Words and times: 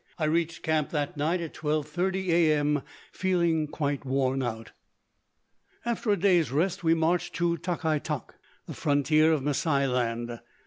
I 0.17 0.25
reached 0.25 0.63
camp 0.63 0.89
that 0.89 1.15
night 1.15 1.41
at 1.41 1.53
12:30 1.53 2.29
A. 2.29 2.53
M., 2.57 2.81
feeling 3.11 3.67
quite 3.67 4.03
worn 4.03 4.41
out. 4.41 4.71
After 5.85 6.09
a 6.09 6.17
day's 6.17 6.51
rest 6.51 6.83
we 6.83 6.95
marched 6.95 7.35
to 7.35 7.55
Tok 7.57 7.85
i 7.85 7.99
Tok, 7.99 8.33
the 8.65 8.73
frontier 8.73 9.31
of 9.31 9.43
Masai 9.43 9.85
land. 9.85 10.39